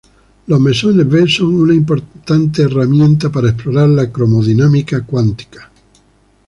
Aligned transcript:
Los 0.47 0.59
mesones 0.59 1.07
B 1.07 1.27
son 1.29 1.53
una 1.61 1.75
importante 1.75 2.63
herramienta 2.63 3.31
para 3.31 3.49
explorar 3.49 3.87
la 3.89 4.11
cromodinámica 4.11 5.05
cuántica. 5.05 5.69